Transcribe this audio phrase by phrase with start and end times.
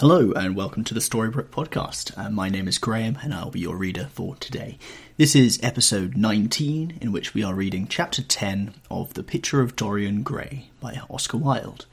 [0.00, 2.12] Hello, and welcome to the Storybrooke podcast.
[2.18, 4.76] Uh, my name is Graham, and I'll be your reader for today.
[5.16, 9.74] This is episode 19, in which we are reading chapter 10 of The Picture of
[9.74, 11.86] Dorian Gray by Oscar Wilde.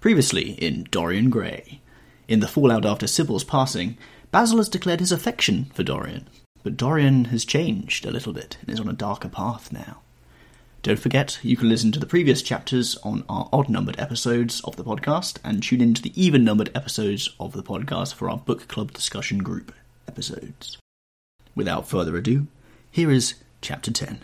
[0.00, 1.80] Previously in Dorian Gray.
[2.26, 3.96] In the fallout after Sybil's passing,
[4.32, 6.26] Basil has declared his affection for Dorian,
[6.64, 9.98] but Dorian has changed a little bit and is on a darker path now.
[10.86, 14.76] Don't forget, you can listen to the previous chapters on our odd numbered episodes of
[14.76, 18.38] the podcast and tune in to the even numbered episodes of the podcast for our
[18.38, 19.74] book club discussion group
[20.06, 20.78] episodes.
[21.56, 22.46] Without further ado,
[22.88, 24.20] here is chapter 10.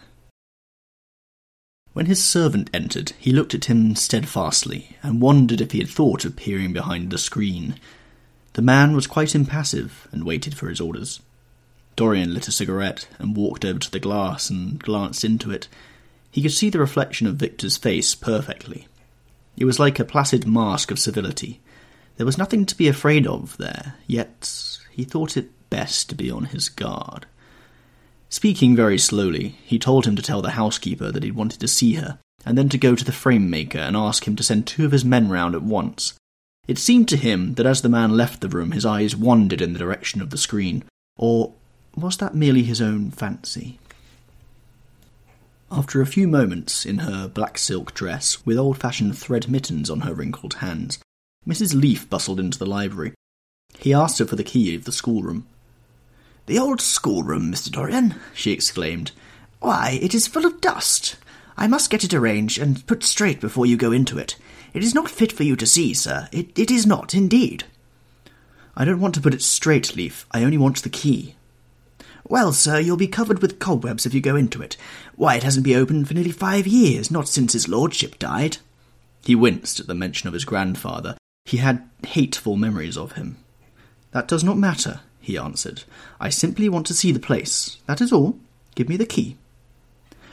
[1.95, 6.24] When his servant entered, he looked at him steadfastly and wondered if he had thought
[6.24, 7.74] of peering behind the screen.
[8.52, 11.19] The man was quite impassive and waited for his orders.
[11.97, 15.66] Dorian lit a cigarette and walked over to the glass and glanced into it.
[16.32, 18.88] He could see the reflection of Victor's face perfectly.
[19.56, 21.60] It was like a placid mask of civility.
[22.16, 26.30] There was nothing to be afraid of there, yet he thought it best to be
[26.30, 27.27] on his guard.
[28.30, 31.94] Speaking very slowly, he told him to tell the housekeeper that he wanted to see
[31.94, 34.86] her, and then to go to the frame maker and ask him to send two
[34.86, 36.14] of his men round at once.
[36.66, 39.75] It seemed to him that as the man left the room his eyes wandered in
[39.75, 40.83] the direction of the screen,
[41.19, 41.53] or
[41.94, 43.78] was that merely his own fancy?
[45.75, 50.01] After a few moments in her black silk dress, with old fashioned thread mittens on
[50.01, 50.98] her wrinkled hands,
[51.48, 51.75] Mrs.
[51.75, 53.15] Leaf bustled into the library.
[53.78, 55.47] He asked her for the key of the schoolroom.
[56.45, 57.70] The old schoolroom, Mr.
[57.70, 59.12] Dorian, she exclaimed.
[59.61, 61.17] Why, it is full of dust.
[61.56, 64.37] I must get it arranged and put straight before you go into it.
[64.75, 66.28] It is not fit for you to see, sir.
[66.33, 67.65] It, it is not, indeed.
[68.77, 70.27] I don't want to put it straight, Leaf.
[70.33, 71.34] I only want the key.
[72.28, 74.77] Well, sir, you'll be covered with cobwebs if you go into it.
[75.17, 78.59] Why, it hasn't been opened for nearly five years, not since his lordship died.
[79.25, 81.17] He winced at the mention of his grandfather.
[81.45, 83.37] He had hateful memories of him.
[84.12, 85.84] That does not matter, he answered.
[86.20, 87.78] I simply want to see the place.
[87.87, 88.39] That is all.
[88.75, 89.37] Give me the key.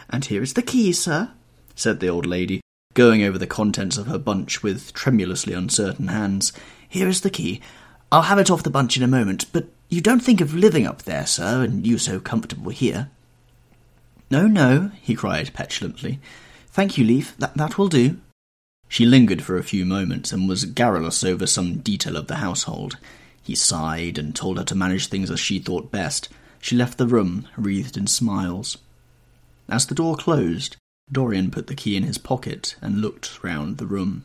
[0.09, 1.31] And here is the key, sir,
[1.75, 2.61] said the old lady,
[2.93, 6.51] going over the contents of her bunch with tremulously uncertain hands.
[6.87, 7.61] Here is the key.
[8.11, 10.85] I'll have it off the bunch in a moment, but you don't think of living
[10.85, 13.09] up there, sir, and you so comfortable here.
[14.29, 16.19] No, no, he cried petulantly.
[16.67, 18.17] Thank you, Leaf, that, that will do.
[18.87, 22.97] She lingered for a few moments and was garrulous over some detail of the household.
[23.41, 26.29] He sighed and told her to manage things as she thought best.
[26.61, 28.77] She left the room, wreathed in smiles.
[29.67, 30.75] As the door closed,
[31.11, 34.23] Dorian put the key in his pocket and looked round the room.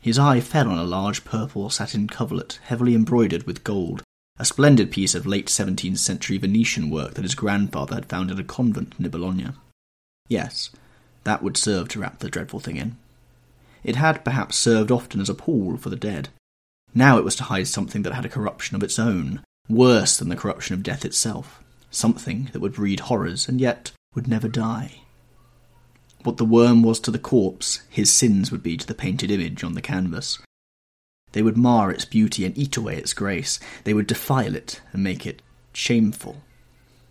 [0.00, 4.02] His eye fell on a large purple satin coverlet, heavily embroidered with gold,
[4.42, 8.40] a splendid piece of late 17th century Venetian work that his grandfather had found in
[8.40, 9.50] a convent near Bologna.
[10.28, 10.70] Yes,
[11.22, 12.96] that would serve to wrap the dreadful thing in.
[13.84, 16.30] It had perhaps served often as a pall for the dead.
[16.92, 20.28] Now it was to hide something that had a corruption of its own, worse than
[20.28, 25.02] the corruption of death itself, something that would breed horrors and yet would never die.
[26.24, 29.62] What the worm was to the corpse, his sins would be to the painted image
[29.62, 30.40] on the canvas.
[31.32, 33.58] They would mar its beauty and eat away its grace.
[33.84, 36.42] They would defile it and make it shameful.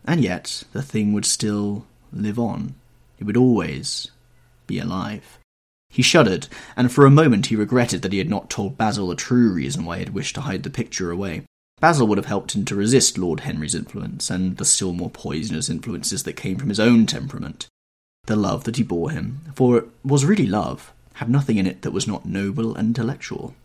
[0.05, 2.75] And yet, the thing would still live on.
[3.19, 4.09] It would always
[4.67, 5.37] be alive.
[5.89, 9.15] He shuddered, and for a moment he regretted that he had not told Basil the
[9.15, 11.43] true reason why he had wished to hide the picture away.
[11.81, 15.69] Basil would have helped him to resist Lord Henry's influence, and the still more poisonous
[15.69, 17.67] influences that came from his own temperament.
[18.27, 21.81] The love that he bore him, for it was really love, had nothing in it
[21.81, 23.55] that was not noble and intellectual.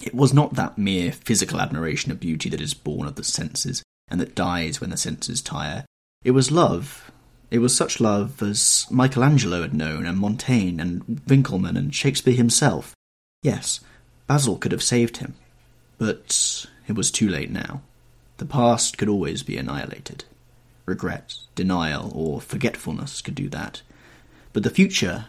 [0.00, 3.82] It was not that mere physical admiration of beauty that is born of the senses,
[4.08, 5.84] and that dies when the senses tire.
[6.24, 7.10] It was love.
[7.50, 12.94] It was such love as Michelangelo had known, and Montaigne, and Winckelmann, and Shakespeare himself.
[13.42, 13.80] Yes,
[14.26, 15.34] Basil could have saved him.
[15.98, 17.82] But it was too late now.
[18.38, 20.24] The past could always be annihilated.
[20.86, 23.82] Regret, denial, or forgetfulness could do that.
[24.52, 25.26] But the future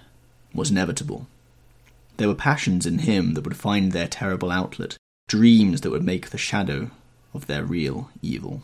[0.54, 1.28] was inevitable.
[2.18, 6.30] There were passions in him that would find their terrible outlet, dreams that would make
[6.30, 6.92] the shadow
[7.34, 8.62] of their real evil.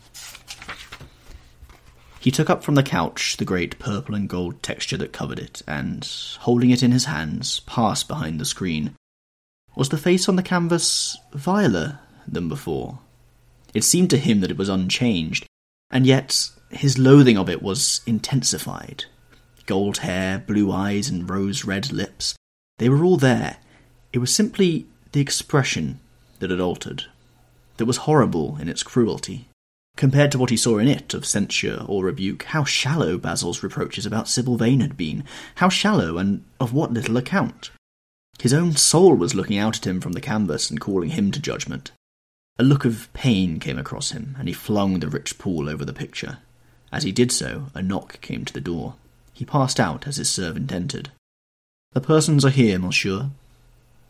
[2.18, 5.60] He took up from the couch the great purple and gold texture that covered it,
[5.66, 6.08] and,
[6.40, 8.94] holding it in his hands, passed behind the screen.
[9.74, 13.00] Was the face on the canvas viler than before?
[13.74, 15.46] It seemed to him that it was unchanged,
[15.90, 19.06] and yet his loathing of it was intensified.
[19.66, 22.36] Gold hair, blue eyes, and rose red lips.
[22.78, 23.58] They were all there.
[24.12, 26.00] It was simply the expression
[26.38, 27.04] that had altered,
[27.76, 29.48] that was horrible in its cruelty.
[29.96, 34.06] Compared to what he saw in it of censure or rebuke, how shallow Basil's reproaches
[34.06, 35.24] about Sybil Vane had been,
[35.56, 37.70] how shallow and of what little account.
[38.38, 41.40] His own soul was looking out at him from the canvas and calling him to
[41.40, 41.92] judgment.
[42.58, 45.92] A look of pain came across him, and he flung the rich pool over the
[45.92, 46.38] picture.
[46.90, 48.94] As he did so, a knock came to the door.
[49.32, 51.10] He passed out as his servant entered.
[51.92, 53.30] The persons are here, monsieur.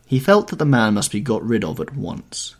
[0.06, 2.54] He felt that the man must be got rid of at once.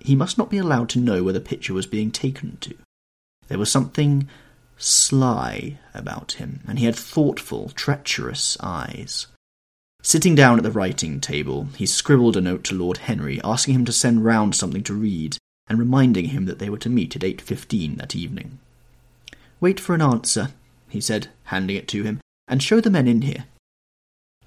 [0.00, 2.74] He must not be allowed to know where the picture was being taken to.
[3.48, 4.28] There was something
[4.76, 9.28] sly about him, and he had thoughtful, treacherous eyes.
[10.02, 13.84] Sitting down at the writing table, he scribbled a note to Lord Henry, asking him
[13.84, 15.38] to send round something to read,
[15.68, 18.58] and reminding him that they were to meet at 8.15 that evening.
[19.60, 20.50] Wait for an answer,
[20.88, 23.44] he said, handing it to him, and show the men in here.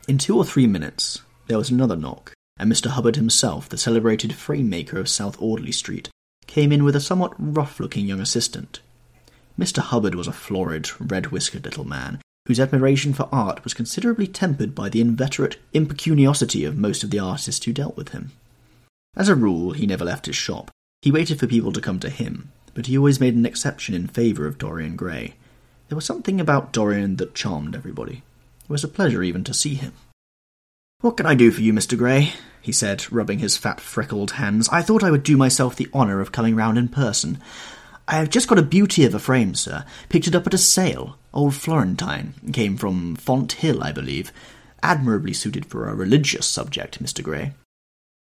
[0.08, 2.88] In two or three minutes, there was another knock, and Mr.
[2.92, 6.10] Hubbard himself, the celebrated frame maker of South Audley Street,
[6.46, 8.80] came in with a somewhat rough looking young assistant.
[9.60, 9.80] Mr.
[9.80, 14.74] Hubbard was a florid, red whiskered little man, whose admiration for art was considerably tempered
[14.74, 18.32] by the inveterate impecuniosity of most of the artists who dealt with him.
[19.18, 20.72] As a rule, he never left his shop.
[21.02, 24.08] He waited for people to come to him, but he always made an exception in
[24.08, 25.34] favour of Dorian Gray.
[25.90, 28.24] There was something about Dorian that charmed everybody.
[28.68, 29.94] It was a pleasure even to see him.
[31.00, 31.98] What can I do for you, Mr.
[31.98, 32.34] Gray?
[32.62, 34.68] he said, rubbing his fat, freckled hands.
[34.70, 37.40] I thought I would do myself the honour of coming round in person.
[38.10, 39.86] I have just got a beauty of a frame, sir.
[40.10, 41.18] Picked it up at a sale.
[41.34, 42.34] Old Florentine.
[42.52, 44.34] Came from Fonthill, I believe.
[44.84, 47.24] Admirably suited for a religious subject, Mr.
[47.24, 47.54] Gray.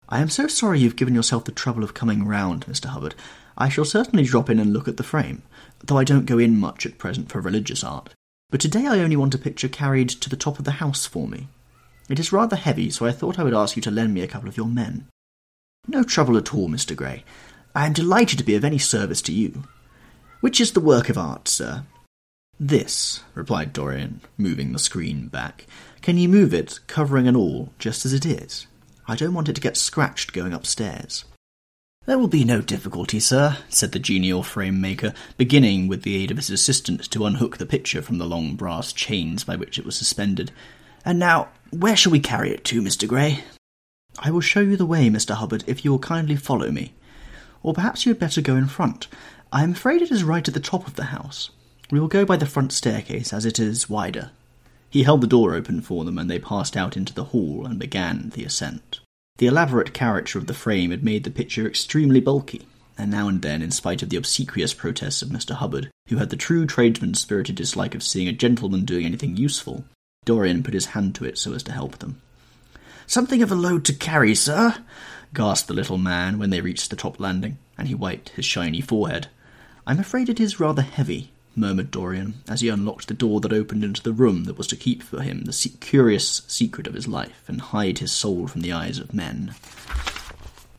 [0.07, 2.85] I am so sorry you've given yourself the trouble of coming round, Mr.
[2.85, 3.15] Hubbard.
[3.57, 5.41] I shall certainly drop in and look at the frame,
[5.83, 8.13] though I don't go in much at present for religious art.
[8.49, 11.27] But today I only want a picture carried to the top of the house for
[11.27, 11.49] me.
[12.07, 14.27] It is rather heavy, so I thought I would ask you to lend me a
[14.27, 15.07] couple of your men.
[15.87, 16.95] No trouble at all, Mr.
[16.95, 17.25] Gray.
[17.75, 19.63] I am delighted to be of any service to you.
[20.39, 21.83] Which is the work of art, sir?
[22.59, 25.65] This, replied Dorian, moving the screen back.
[26.01, 28.65] Can you move it, covering and all, just as it is?
[29.07, 31.25] I don't want it to get scratched going upstairs.
[32.07, 36.31] There will be no difficulty, sir, said the genial frame maker, beginning with the aid
[36.31, 39.85] of his assistant to unhook the picture from the long brass chains by which it
[39.85, 40.53] was suspended.
[41.03, 43.09] And now, where shall we carry it to, Mr.
[43.09, 43.43] Gray?
[44.19, 45.35] I will show you the way, Mr.
[45.35, 46.93] Hubbard, if you will kindly follow me.
[47.61, 49.09] Or perhaps you had better go in front.
[49.51, 51.49] I am afraid it is right at the top of the house.
[51.91, 54.31] We will go by the front staircase, as it is wider.
[54.89, 57.77] He held the door open for them, and they passed out into the hall and
[57.77, 59.01] began the ascent.
[59.37, 62.67] The elaborate character of the frame had made the picture extremely bulky,
[62.97, 65.55] and now and then, in spite of the obsequious protests of Mr.
[65.55, 69.85] Hubbard, who had the true tradesman's spirited dislike of seeing a gentleman doing anything useful,
[70.25, 72.19] Dorian put his hand to it so as to help them.
[73.05, 74.83] Something of a load to carry, sir,
[75.33, 78.81] gasped the little man when they reached the top landing, and he wiped his shiny
[78.81, 79.27] forehead.
[79.85, 83.83] I'm afraid it is rather heavy, murmured Dorian, as he unlocked the door that opened
[83.83, 87.07] into the room that was to keep for him the se- curious secret of his
[87.07, 89.55] life and hide his soul from the eyes of men.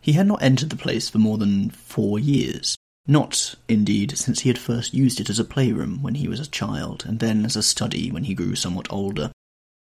[0.00, 2.76] He had not entered the place for more than four years.
[3.06, 6.46] Not, indeed, since he had first used it as a playroom when he was a
[6.46, 9.32] child, and then as a study when he grew somewhat older.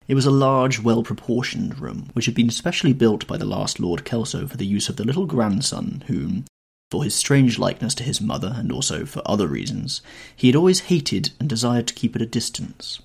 [0.08, 3.80] It was a large, well proportioned room, which had been specially built by the last
[3.80, 6.46] Lord Kelso for the use of the little grandson whom,
[6.90, 10.02] for his strange likeness to his mother, and also for other reasons,
[10.36, 13.02] he had always hated and desired to keep at a distance.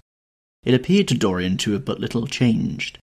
[0.65, 2.99] It appeared to Dorian to have but little changed.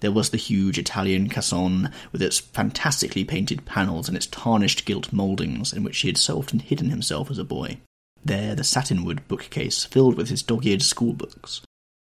[0.00, 5.12] There was the huge Italian cassone, with its fantastically painted panels and its tarnished gilt
[5.12, 7.78] mouldings, in which he had so often hidden himself as a boy.
[8.24, 11.60] There, the satinwood bookcase filled with his dog-eared schoolbooks,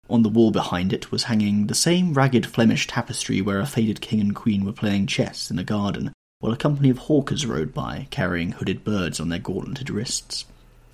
[0.10, 4.00] on the wall behind it was hanging the same ragged Flemish tapestry where a faded
[4.02, 7.74] king and queen were playing chess in a garden, while a company of hawkers rode
[7.74, 10.46] by, carrying hooded birds on their gauntleted wrists.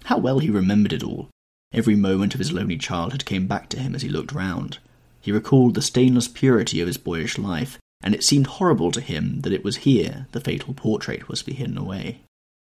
[0.06, 1.30] How well he remembered it all.
[1.74, 4.78] Every moment of his lonely childhood came back to him as he looked round.
[5.22, 9.42] He recalled the stainless purity of his boyish life, and it seemed horrible to him
[9.42, 12.22] that it was here the fatal portrait was to be hidden away.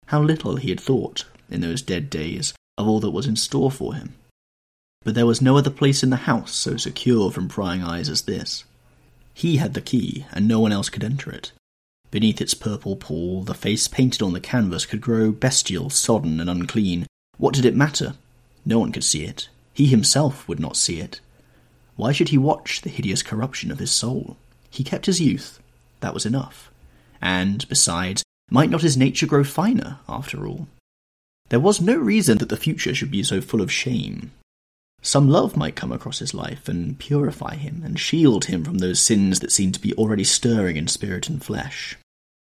[0.07, 3.71] How little he had thought, in those dead days, of all that was in store
[3.71, 4.15] for him.
[5.03, 8.23] But there was no other place in the house so secure from prying eyes as
[8.23, 8.63] this.
[9.33, 11.51] He had the key, and no one else could enter it.
[12.11, 16.49] Beneath its purple pall, the face painted on the canvas could grow bestial, sodden, and
[16.49, 17.05] unclean.
[17.37, 18.15] What did it matter?
[18.65, 19.49] No one could see it.
[19.73, 21.21] He himself would not see it.
[21.95, 24.37] Why should he watch the hideous corruption of his soul?
[24.69, 25.59] He kept his youth.
[25.99, 26.71] That was enough.
[27.21, 30.67] And, besides, might not his nature grow finer, after all?
[31.49, 34.31] There was no reason that the future should be so full of shame.
[35.01, 39.00] Some love might come across his life and purify him and shield him from those
[39.00, 41.98] sins that seemed to be already stirring in spirit and flesh.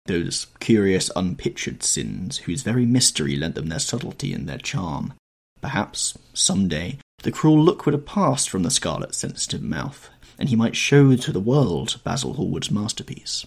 [0.05, 5.13] Those curious, unpictured sins whose very mystery lent them their subtlety and their charm.
[5.61, 10.49] Perhaps, some day, the cruel look would have passed from the scarlet sensitive mouth, and
[10.49, 13.45] he might show to the world Basil Hallward's masterpiece.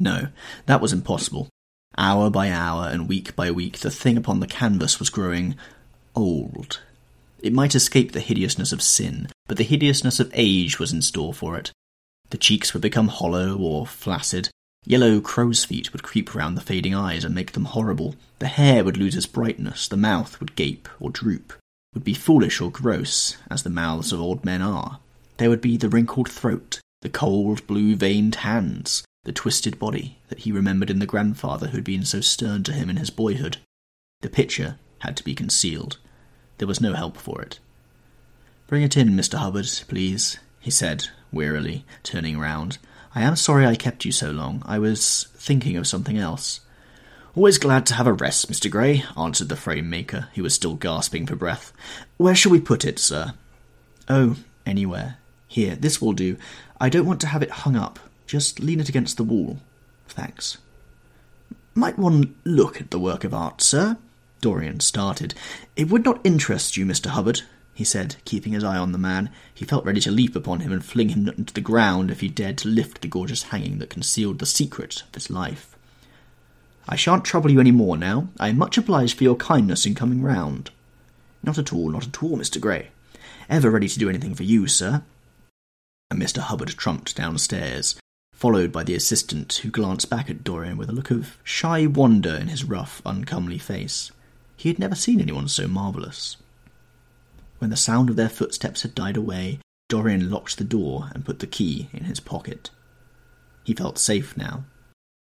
[0.00, 0.28] No,
[0.66, 1.48] that was impossible.
[1.96, 5.56] Hour by hour and week by week, the thing upon the canvas was growing
[6.14, 6.80] old.
[7.40, 11.32] It might escape the hideousness of sin, but the hideousness of age was in store
[11.32, 11.72] for it.
[12.30, 14.50] The cheeks would become hollow or flaccid.
[14.84, 18.16] Yellow crow's feet would creep round the fading eyes and make them horrible.
[18.38, 21.52] The hair would lose its brightness, the mouth would gape or droop,
[21.94, 24.98] would be foolish or gross, as the mouths of old men are.
[25.36, 30.40] There would be the wrinkled throat, the cold blue veined hands, the twisted body that
[30.40, 33.58] he remembered in the grandfather who had been so stern to him in his boyhood.
[34.22, 35.98] The picture had to be concealed.
[36.58, 37.58] There was no help for it.
[38.66, 39.38] Bring it in, Mr.
[39.38, 42.78] Hubbard, please, he said, wearily, turning round.
[43.14, 44.62] I am sorry I kept you so long.
[44.66, 46.60] I was thinking of something else.
[47.34, 48.70] Always glad to have a rest, Mr.
[48.70, 51.72] Gray, answered the frame maker, who was still gasping for breath.
[52.16, 53.34] Where shall we put it, sir?
[54.08, 54.36] Oh,
[54.66, 55.18] anywhere.
[55.46, 56.36] Here, this will do.
[56.80, 57.98] I don't want to have it hung up.
[58.26, 59.58] Just lean it against the wall.
[60.08, 60.58] Thanks.
[61.74, 63.96] Might one look at the work of art, sir?
[64.40, 65.34] Dorian started.
[65.76, 67.06] It would not interest you, Mr.
[67.06, 67.42] Hubbard,
[67.74, 69.30] he said, keeping his eye on the man.
[69.54, 72.28] He felt ready to leap upon him and fling him into the ground if he
[72.28, 75.76] dared to lift the gorgeous hanging that concealed the secret of his life.
[76.88, 78.28] I shan't trouble you any more now.
[78.40, 80.70] I am much obliged for your kindness in coming round.
[81.42, 82.60] Not at all, not at all, Mr.
[82.60, 82.88] Gray.
[83.48, 85.02] Ever ready to do anything for you, sir.
[86.10, 86.38] And Mr.
[86.38, 87.94] Hubbard trumped downstairs,
[88.32, 92.34] followed by the assistant, who glanced back at Dorian with a look of shy wonder
[92.34, 94.10] in his rough, uncomely face.
[94.58, 96.36] He had never seen anyone so marvellous.
[97.58, 101.38] When the sound of their footsteps had died away, Dorian locked the door and put
[101.38, 102.70] the key in his pocket.
[103.62, 104.64] He felt safe now.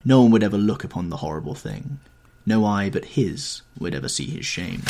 [0.03, 2.01] No one would ever look upon the horrible thing.
[2.47, 4.83] No eye but his would ever see his shame.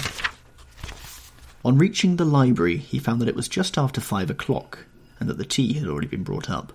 [1.64, 4.86] On reaching the library, he found that it was just after five o'clock,
[5.18, 6.72] and that the tea had already been brought up.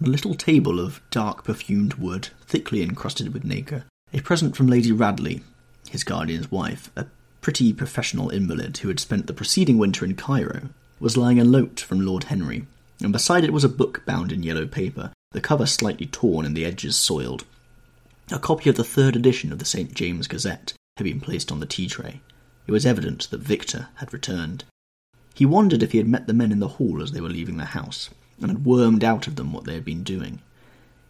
[0.00, 4.66] On a little table of dark perfumed wood, thickly encrusted with nacre, a present from
[4.66, 5.42] Lady Radley,
[5.90, 7.06] his guardian's wife, a
[7.40, 12.00] pretty professional invalid who had spent the preceding winter in Cairo, was lying eloped from
[12.00, 12.66] Lord Henry,
[13.00, 16.56] and beside it was a book bound in yellow paper, the cover slightly torn and
[16.56, 17.44] the edges soiled.
[18.30, 19.92] A copy of the third edition of the St.
[19.94, 22.22] James Gazette had been placed on the tea tray.
[22.66, 24.64] It was evident that Victor had returned.
[25.34, 27.58] He wondered if he had met the men in the hall as they were leaving
[27.58, 28.08] the house,
[28.40, 30.40] and had wormed out of them what they had been doing.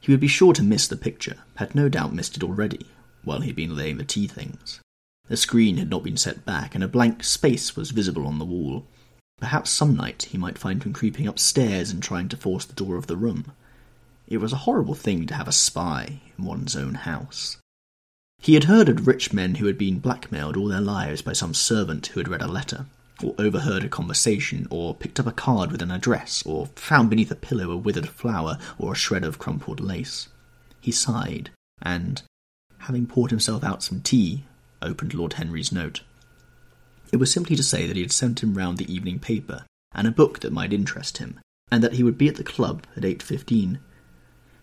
[0.00, 2.87] He would be sure to miss the picture, had no doubt missed it already,
[3.25, 4.81] while he had been laying the tea things.
[5.28, 8.45] The screen had not been set back, and a blank space was visible on the
[8.45, 8.87] wall.
[9.38, 12.97] Perhaps some night he might find him creeping upstairs and trying to force the door
[12.97, 13.52] of the room.
[14.26, 17.59] It was a horrible thing to have a spy in one's own house.
[18.38, 21.54] He had heard of rich men who had been blackmailed all their lives by some
[21.54, 22.87] servant who had read a letter,
[23.23, 27.31] or overheard a conversation, or picked up a card with an address, or found beneath
[27.31, 30.28] a pillow a withered flower or a shred of crumpled lace.
[30.81, 31.50] He sighed,
[31.81, 32.23] and,
[32.85, 34.45] having poured himself out some tea,
[34.83, 36.03] opened Lord Henry's note.
[37.12, 39.64] It was simply to say that he had sent him round the evening paper
[39.95, 42.85] and a book that might interest him, and that he would be at the club
[42.97, 43.79] at eight fifteen.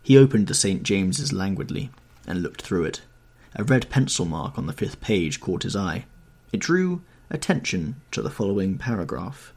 [0.03, 0.83] He opened the St.
[0.83, 1.89] James's languidly
[2.27, 3.01] and looked through it.
[3.55, 6.05] A red pencil mark on the fifth page caught his eye.
[6.53, 7.01] It drew
[7.31, 9.51] attention to the following paragraph.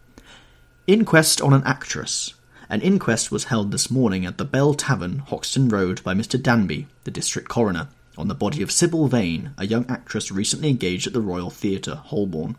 [0.87, 2.33] Inquest on an actress.
[2.71, 6.40] An inquest was held this morning at the Bell Tavern, Hoxton Road, by Mr.
[6.40, 11.06] Danby, the district coroner on the body of Sybil Vane, a young actress recently engaged
[11.06, 12.56] at the Royal Theatre, Holborn.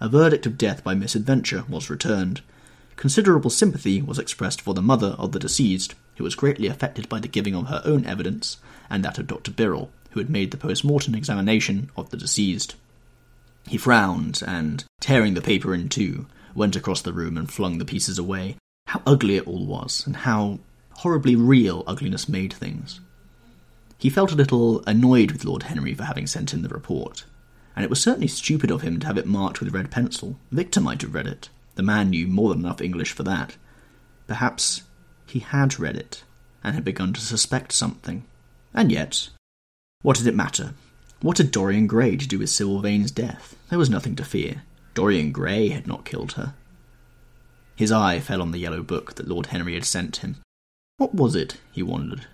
[0.00, 2.40] A verdict of death by misadventure was returned.
[2.96, 7.20] Considerable sympathy was expressed for the mother of the deceased, who was greatly affected by
[7.20, 8.58] the giving of her own evidence
[8.90, 9.52] and that of Dr.
[9.52, 12.74] Birrell, who had made the post-mortem examination of the deceased.
[13.68, 17.84] He frowned and, tearing the paper in two, went across the room and flung the
[17.84, 18.56] pieces away.
[18.86, 20.58] How ugly it all was, and how
[20.94, 23.00] horribly real ugliness made things.
[23.98, 27.24] He felt a little annoyed with Lord Henry for having sent in the report,
[27.74, 30.38] and it was certainly stupid of him to have it marked with red pencil.
[30.52, 31.48] Victor might have read it.
[31.74, 33.56] The man knew more than enough English for that.
[34.28, 34.82] Perhaps
[35.26, 36.22] he had read it,
[36.62, 38.24] and had begun to suspect something.
[38.72, 39.30] And yet,
[40.02, 40.74] what did it matter?
[41.20, 43.56] What had Dorian Gray to do with Sybil Vane's death?
[43.68, 44.62] There was nothing to fear.
[44.94, 46.54] Dorian Gray had not killed her.
[47.74, 50.36] His eye fell on the yellow book that Lord Henry had sent him.
[50.98, 51.56] What was it?
[51.72, 52.26] he wondered.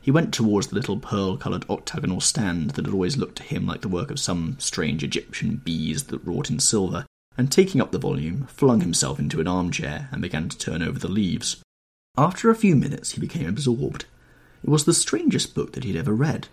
[0.00, 3.66] He went towards the little pearl coloured octagonal stand that had always looked to him
[3.66, 7.04] like the work of some strange Egyptian bees that wrought in silver,
[7.36, 10.98] and taking up the volume, flung himself into an armchair and began to turn over
[10.98, 11.58] the leaves.
[12.16, 14.06] After a few minutes, he became absorbed.
[14.64, 16.48] It was the strangest book that he had ever read.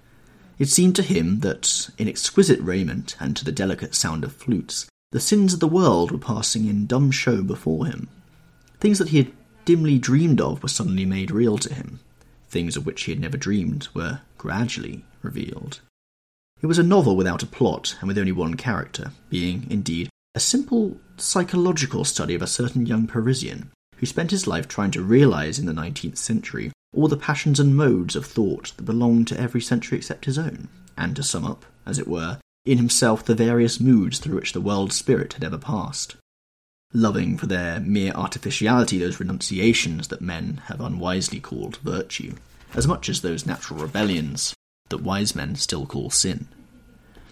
[0.60, 4.88] It seemed to him that, in exquisite raiment and to the delicate sound of flutes,
[5.12, 8.10] the sins of the world were passing in dumb show before him.
[8.80, 9.32] Things that he had
[9.66, 12.00] dimly dreamed of were suddenly made real to him.
[12.50, 15.82] Things of which he had never dreamed were gradually revealed.
[16.62, 20.40] It was a novel without a plot and with only one character, being, indeed, a
[20.40, 25.60] simple psychological study of a certain young Parisian who spent his life trying to realize
[25.60, 29.62] in the 19th century all the passions and modes of thought that belonged to every
[29.62, 33.80] century except his own, and to sum up, as it were, in himself the various
[33.80, 36.16] moods through which the world spirit had ever passed.
[36.94, 42.36] Loving for their mere artificiality those renunciations that men have unwisely called virtue,
[42.74, 44.54] as much as those natural rebellions
[44.90, 46.48] that wise men still call sin.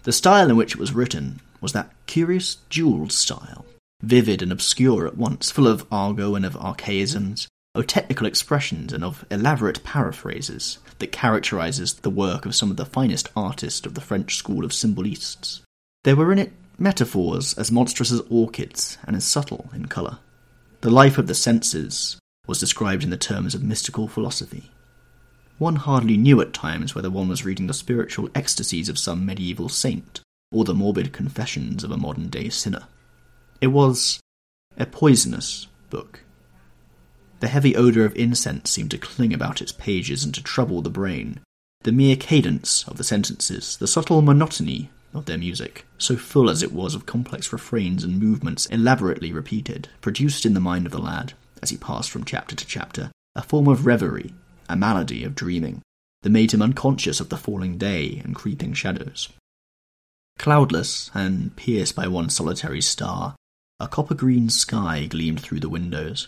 [0.03, 3.65] The style in which it was written was that curious jewelled style,
[4.03, 9.03] vivid and obscure at once, full of argot and of archaisms, of technical expressions and
[9.03, 14.01] of elaborate paraphrases that characterizes the work of some of the finest artists of the
[14.01, 15.61] French school of symbolists.
[16.03, 20.19] There were in it metaphors as monstrous as orchids and as subtle in colour.
[20.81, 22.17] The life of the senses
[22.47, 24.71] was described in the terms of mystical philosophy.
[25.57, 29.69] One hardly knew at times whether one was reading the spiritual ecstasies of some medieval
[29.69, 32.83] saint or the morbid confessions of a modern day sinner.
[33.61, 34.19] It was
[34.77, 36.21] a poisonous book.
[37.39, 40.89] The heavy odour of incense seemed to cling about its pages and to trouble the
[40.89, 41.39] brain.
[41.83, 46.61] The mere cadence of the sentences, the subtle monotony of their music, so full as
[46.61, 50.99] it was of complex refrains and movements elaborately repeated, produced in the mind of the
[50.99, 54.33] lad, as he passed from chapter to chapter, a form of reverie,
[54.69, 55.81] a malady of dreaming,
[56.21, 59.29] that made him unconscious of the falling day and creeping shadows.
[60.37, 63.35] Cloudless and pierced by one solitary star,
[63.79, 66.27] a copper green sky gleamed through the windows.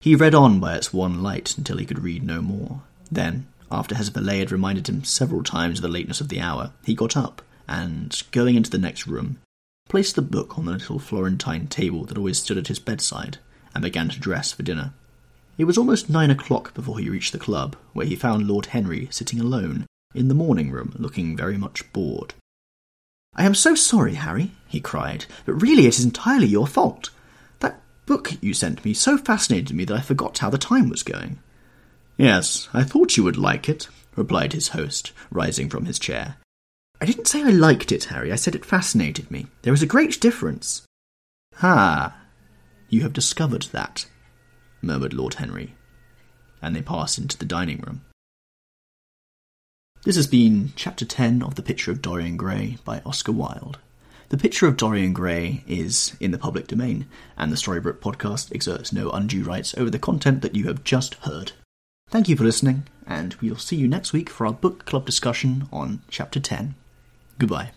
[0.00, 2.82] He read on by its one light until he could read no more.
[3.10, 6.72] Then, after his valet had reminded him several times of the lateness of the hour,
[6.84, 9.38] he got up and, going into the next room,
[9.88, 13.38] placed the book on the little Florentine table that always stood at his bedside,
[13.74, 14.92] and began to dress for dinner.
[15.58, 19.08] It was almost nine o'clock before he reached the club, where he found Lord Henry
[19.10, 22.34] sitting alone in the morning room, looking very much bored.
[23.34, 27.10] I am so sorry, Harry, he cried, but really it is entirely your fault.
[27.60, 31.02] That book you sent me so fascinated me that I forgot how the time was
[31.02, 31.38] going.
[32.16, 36.36] Yes, I thought you would like it, replied his host, rising from his chair.
[37.00, 38.32] I didn't say I liked it, Harry.
[38.32, 39.46] I said it fascinated me.
[39.62, 40.82] There is a great difference.
[41.62, 42.16] Ah,
[42.88, 44.06] you have discovered that,
[44.80, 45.74] murmured Lord Henry,
[46.62, 48.02] and they passed into the dining room.
[50.04, 53.78] This has been Chapter 10 of The Picture of Dorian Gray by Oscar Wilde.
[54.28, 57.06] The Picture of Dorian Gray is in the public domain,
[57.36, 61.14] and the Storybrooke podcast exerts no undue rights over the content that you have just
[61.16, 61.52] heard.
[62.08, 65.68] Thank you for listening, and we'll see you next week for our book club discussion
[65.72, 66.74] on Chapter 10.
[67.38, 67.75] Goodbye.